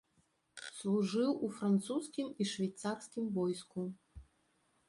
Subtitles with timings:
[0.77, 3.81] Служыў у французскім і швейцарскім войску.